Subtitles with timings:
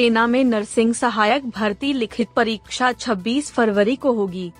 [0.00, 4.52] सेना में नर्सिंग सहायक भर्ती लिखित परीक्षा 26 फरवरी को होगी।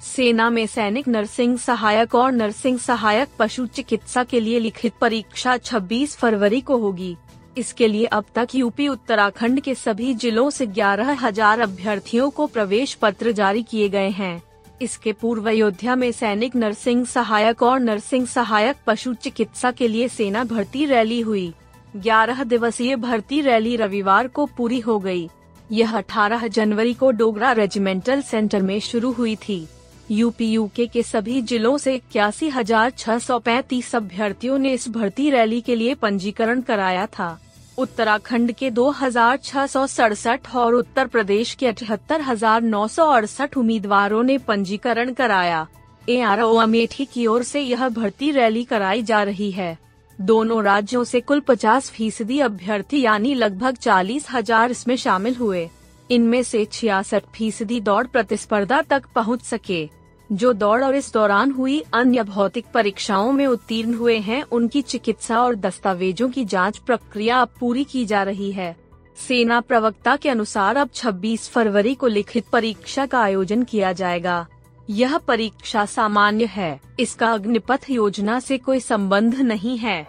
[0.00, 6.16] सेना में सैनिक नर्सिंग सहायक और नर्सिंग सहायक पशु चिकित्सा के लिए लिखित परीक्षा 26
[6.16, 7.16] फरवरी को होगी।
[7.58, 12.94] इसके लिए अब तक यूपी, उत्तराखंड के सभी जिलों से ग्यारह हज़ार अभ्यर्थियों को प्रवेश
[12.94, 14.42] पत्र जारी किए गए हैं।
[14.82, 20.44] इसके पूर्व अयोध्या में सैनिक नर्सिंग सहायक और नर्सिंग सहायक पशु चिकित्सा के लिए सेना
[20.44, 21.52] भर्ती रैली हुई।
[21.94, 25.28] 11 दिवसीय भर्ती रैली रविवार को पूरी हो गई।
[25.70, 29.66] यह 18 जनवरी को डोगरा रेजिमेंटल सेंटर में शुरू हुई थी।
[30.10, 35.30] यूपी यूके के सभी जिलों से इक्यासी हज़ार छह सौ पैंतीस अभ्यर्थियों ने इस भर्ती
[35.30, 37.38] रैली के लिए पंजीकरण कराया था।
[37.78, 43.06] उत्तराखंड के दो हज़ार छह सौ सड़सठ और उत्तर प्रदेश के अठहत्तर हज़ार नौ सौ
[43.10, 45.66] अड़सठ उम्मीदवारों ने पंजीकरण कराया।
[46.08, 49.76] ए आर ओ अमेठी की ओर से यह भर्ती रैली कराई जा रही है।
[50.22, 55.68] दोनों राज्यों से कुल 50 फ़ीसदी अभ्यर्थी यानी लगभग चालीस हज़ार इसमें शामिल हुए।
[56.10, 59.88] इनमें से छियासठ फ़ीसदी दौड़ प्रतिस्पर्धा तक पहुँच सके।
[60.30, 65.42] जो दौड़ और इस दौरान हुई अन्य भौतिक परीक्षाओं में उत्तीर्ण हुए हैं, उनकी चिकित्सा
[65.42, 68.76] और दस्तावेजों की जाँच प्रक्रिया अब पूरी की जा रही है।
[69.18, 74.46] सेना प्रवक्ता के अनुसार अब 26 फरवरी को लिखित परीक्षा का आयोजन किया जाएगा।
[74.90, 80.06] यह परीक्षा सामान्य है। इसका अग्निपथ योजना से कोई संबंध नहीं है।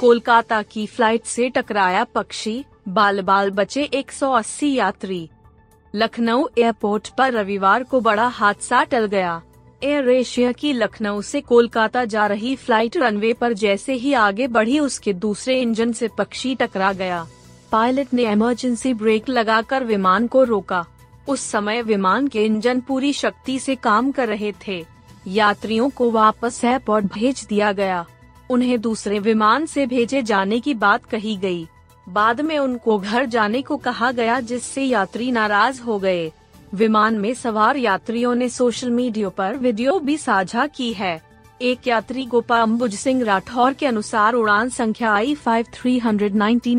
[0.00, 5.28] कोलकाता की फ़्लाइट से टकराया पक्षी बाल बाल बचे 180 यात्री।
[5.94, 9.40] लखनऊ एयरपोर्ट पर रविवार को बड़ा हादसा टल गया।
[9.84, 14.78] एयर एशिया की लखनऊ से कोलकाता जा रही फ़्लाइट रनवे पर जैसे ही आगे बढ़ी
[14.78, 17.26] उसके दूसरे इंजन से पक्षी टकरा गया।
[17.72, 20.84] पायलट ने इमरजेंसी ब्रेक लगाकर विमान को रोका।
[21.30, 24.84] उस समय विमान के इंजन पूरी शक्ति से काम कर रहे थे।
[25.26, 28.06] यात्रियों को वापस एयरपोर्ट भेज दिया गया।
[28.50, 31.68] उन्हें दूसरे विमान से भेजे जाने की बात कही गई।
[32.08, 36.32] बाद में उनको घर जाने को कहा गया जिससे यात्री नाराज़ हो गए।
[36.74, 41.20] विमान में सवार यात्रियों ने सोशल मीडिया पर वीडियो भी साझा की है।
[41.62, 46.00] एक यात्री गोपाम्बुज सिंह राठौर के अनुसार उड़ान संख्या आई फाइव थ्री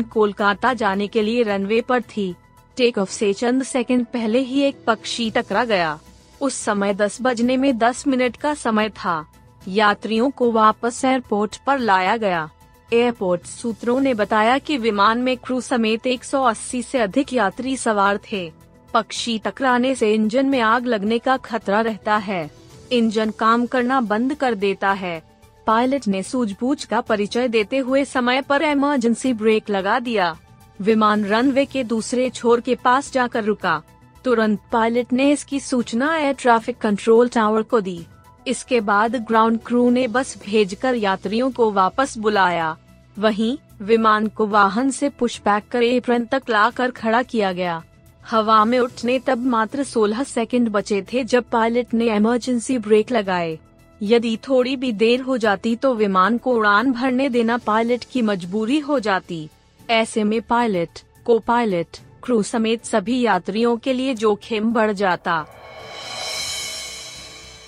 [0.02, 2.34] कोलकाता जाने के लिए रनवे पर थी।
[2.76, 6.00] टेक ऑफ़ से चंद सेकंड पहले ही एक पक्षी टकरा गया।
[6.40, 9.26] उस समय 10 बजने में 10 मिनट का समय था।
[9.68, 12.50] यात्रियों को वापस एयरपोर्ट पर लाया गया।
[12.92, 18.52] एयरपोर्ट सूत्रों ने बताया कि विमान में क्रू समेत 180 से अधिक यात्री सवार थे।
[18.94, 22.50] पक्षी टकराने से इंजन में आग लगने का खतरा रहता है।
[22.92, 25.22] इंजन काम करना बंद कर देता है।
[25.66, 30.36] पायलट ने सूझबूझ का परिचय देते हुए समय पर इमरजेंसी ब्रेक लगा दिया।
[30.80, 33.82] विमान रनवे के दूसरे छोर के पास जाकर रुका।
[34.24, 38.04] तुरंत पायलट ने इसकी सूचना एयर ट्रैफ़िक कंट्रोल टावर को दी।
[38.46, 42.76] इसके बाद ग्राउंड क्रू ने बस भेजकर यात्रियों को वापस बुलाया।
[43.16, 47.82] वहीं, विमान को वाहन से पुशबैक कर एप्रन तक लाकर खड़ा किया गया।
[48.30, 53.58] हवा में उठने तब मात्र 16 सेकंड बचे थे जब पायलट ने इमरजेंसी ब्रेक लगाए।
[54.00, 58.78] यदि थोड़ी भी देर हो जाती तो विमान को उड़ान भरने देना पायलट की मजबूरी
[58.78, 59.48] हो जाती।
[59.92, 60.88] ऐसे में पायलट
[61.24, 65.46] को पायलट क्रू समेत सभी यात्रियों के लिए जोखिम बढ़ जाता।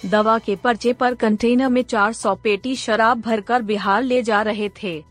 [0.06, 5.04] दवा के पर्चे पर कंटेनर में 400 पेटी शराब भरकर बिहार ले जा रहे थे।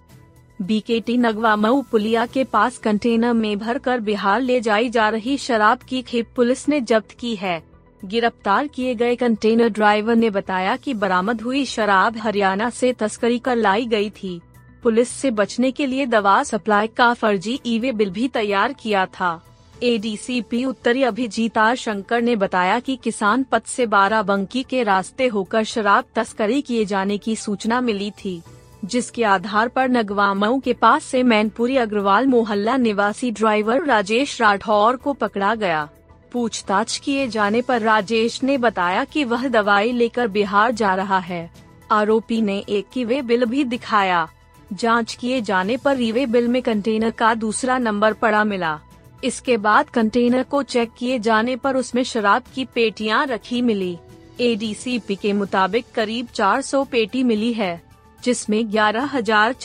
[0.61, 5.79] बीकेटी नगवा मऊ पुलिया के पास कंटेनर में भरकर बिहार ले जाई जा रही शराब
[5.79, 7.63] की खेप पुलिस ने जब्त की है।
[8.05, 13.55] गिरफ़्तार किए गए कंटेनर ड्राइवर ने बताया कि बरामद हुई शराब हरियाणा से तस्करी कर
[13.55, 14.41] लाई गई थी।
[14.83, 19.39] पुलिस से बचने के लिए दवा सप्लाई का फर्जी ईवे बिल भी तैयार किया था।
[19.83, 25.63] एडीसीपी उत्तरी अभिजीत आर शंकर ने बताया कि किसान पथ से बाराबंकी के रास्ते होकर
[25.63, 28.41] शराब तस्करी किए जाने की सूचना मिली थी,
[28.85, 35.13] जिसके आधार पर नगवामऊ के पास से मैनपुरी अग्रवाल मोहल्ला निवासी ड्राइवर राजेश राठौर को
[35.13, 35.89] पकड़ा गया।
[36.31, 41.49] पूछताछ किए जाने पर राजेश ने बताया कि वह दवाई लेकर बिहार जा रहा है।
[41.91, 44.27] आरोपी ने एक की वे बिल भी दिखाया।
[44.73, 48.79] जाँच किए जाने पर रीवे बिल में कंटेनर का दूसरा नंबर पड़ा मिला।
[49.23, 53.97] इसके बाद कंटेनर को चेक किए जाने पर उसमें शराब की पेटियाँ रखी मिली।
[54.41, 57.81] एडीसीपी के मुताबिक करीब 400 पेटी मिली है,
[58.23, 59.55] जिसमें ग्यारह हज़ार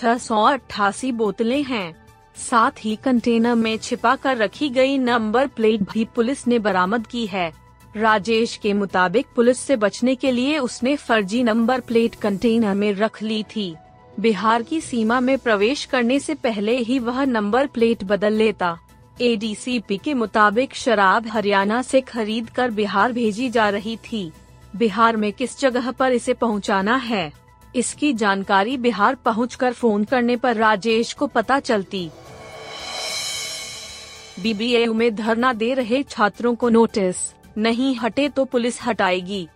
[1.12, 1.94] बोतलें हैं।
[2.36, 7.26] साथ ही कंटेनर में छिपा कर रखी गई नंबर प्लेट भी पुलिस ने बरामद की
[7.26, 7.52] है।
[7.96, 13.22] राजेश के मुताबिक पुलिस से बचने के लिए उसने फर्जी नंबर प्लेट कंटेनर में रख
[13.22, 13.74] ली थी।
[14.20, 18.78] बिहार की सीमा में प्रवेश करने से पहले ही वह नंबर प्लेट बदल लेता।
[19.20, 24.32] एडीसीपी के मुताबिक शराब हरियाणा से खरीद कर बिहार भेजी जा रही थी।
[24.76, 27.32] बिहार में किस जगह पर इसे पहुंचाना है?
[27.76, 32.10] इसकी जानकारी बिहार पहुंचकर फ़ोन करने पर राजेश को पता चलती।
[34.42, 37.16] बीबीएयू में धरना दे रहे छात्रों को नोटिस,
[37.58, 39.48] नहीं हटे तो पुलिस हटाएगी।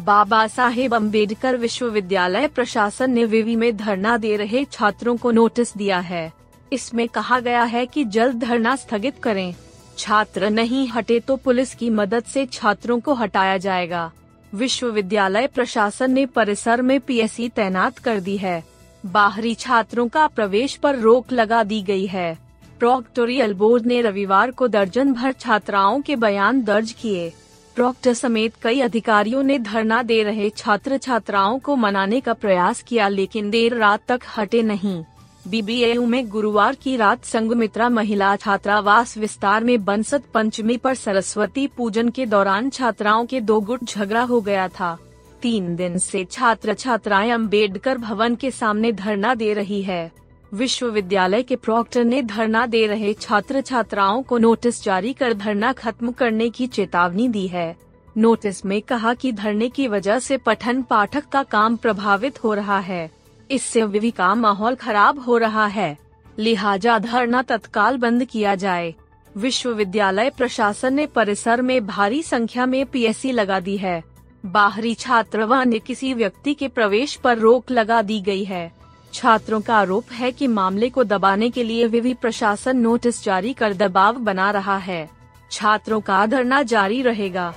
[0.00, 5.98] बाबा साहेब अंबेडकर विश्वविद्यालय प्रशासन ने विवि में धरना दे रहे छात्रों को नोटिस दिया
[5.98, 6.32] है।
[6.72, 9.54] इसमें कहा गया है कि जल्द धरना स्थगित करें।
[9.98, 14.10] छात्र नहीं हटे तो पुलिस की मदद से छात्रों को हटाया जाएगा।
[14.52, 18.62] विश्वविद्यालय प्रशासन ने परिसर में पीएससी तैनात कर दी है।
[19.04, 22.38] बाहरी छात्रों का प्रवेश पर रोक लगा दी गई है।
[22.78, 27.32] प्रोक्टोरियल बोर्ड ने रविवार को दर्जन भर छात्राओं के बयान दर्ज किए।
[27.76, 33.08] प्रॉक्टर समेत कई अधिकारियों ने धरना दे रहे छात्र छात्राओं को मनाने का प्रयास किया,
[33.08, 35.02] लेकिन देर रात तक हटे नहीं।
[35.48, 42.08] बीबीएयू में गुरुवार की रात संगमित्रा महिला छात्रावास विस्तार में बंसत पंचमी पर सरस्वती पूजन
[42.08, 44.96] के दौरान छात्राओं के दो गुट झगड़ा हो गया था।
[45.42, 50.10] तीन दिन से छात्र छात्राएँ अंबेडकर भवन के सामने धरना दे रही है।
[50.54, 56.12] विश्वविद्यालय के प्रॉक्टर ने धरना दे रहे छात्र छात्राओं को नोटिस जारी कर धरना खत्म
[56.12, 57.76] करने की चेतावनी दी है।
[58.16, 62.78] नोटिस में कहा कि धरने की वजह से पठन पाठक का काम प्रभावित हो रहा
[62.78, 63.10] है।
[63.50, 65.96] इससे विवि का माहौल खराब हो रहा है।
[66.38, 68.94] लिहाजा धरना तत्काल बंद किया जाए।
[69.36, 74.02] विश्वविद्यालय प्रशासन ने परिसर में भारी संख्या में पीएससी लगा दी है।
[74.46, 78.79] बाहरी छात्र व अन्य किसी व्यक्ति के प्रवेश पर रोक लगा दी गई है।
[79.12, 83.74] छात्रों का आरोप है कि मामले को दबाने के लिए विवि प्रशासन नोटिस जारी कर
[83.74, 85.08] दबाव बना रहा है।
[85.50, 87.52] छात्रों का धरना जारी रहेगा।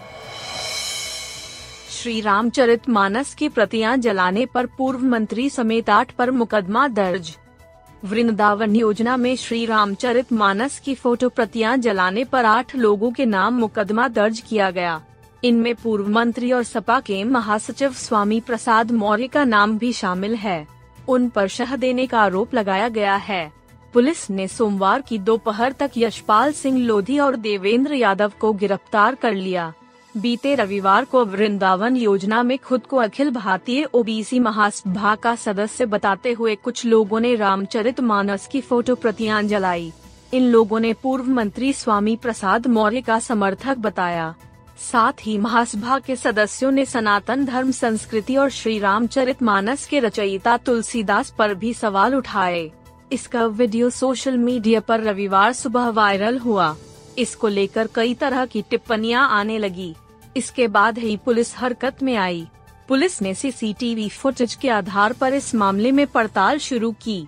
[1.92, 7.38] श्री रामचरित मानस की प्रतियाँ जलाने पर पूर्व मंत्री समेत आठ पर मुकदमा दर्ज।
[8.06, 13.54] वृंदावन योजना में श्री रामचरित मानस की फ़ोटो प्रतियाँ जलाने पर आठ लोगों के नाम
[13.54, 15.02] मुकदमा दर्ज किया गया।
[15.44, 20.73] इनमें पूर्व मंत्री और सपा के महासचिव स्वामी प्रसाद मौर्य का नाम भी शामिल है।
[21.08, 23.52] उन पर शह देने का आरोप लगाया गया है।
[23.94, 29.34] पुलिस ने सोमवार की दोपहर तक यशपाल सिंह लोधी और देवेंद्र यादव को गिरफ़्तार कर
[29.34, 29.74] लिया।
[30.16, 36.32] बीते रविवार को वृंदावन योजना में खुद को अखिल भारतीय ओबीसी महासभा का सदस्य बताते
[36.32, 39.92] हुए कुछ लोगों ने रामचरित मानस की फ़ोटो प्रतियाँ जलाई
[40.34, 44.34] इन लोगों ने पूर्व मंत्री स्वामी प्रसाद मौर्य का समर्थक बताया।
[44.78, 50.58] साथ ही महासभा के सदस्यों ने सनातन धर्म, संस्कृति और श्री रामचरित मानस के रचयिता
[50.58, 52.72] तुलसीदास पर भी सवाल उठाए।
[53.12, 56.76] इसका वीडियो सोशल मीडिया पर रविवार सुबह वायरल हुआ।
[57.18, 59.96] इसको लेकर कई तरह की टिप्पणियाँ आने लगी।
[60.38, 62.48] इसके बाद ही पुलिस हरकत में आई।
[62.88, 67.28] पुलिस ने सीसीटीवी फुटेज के आधार पर इस मामले में पड़ताल शुरू की।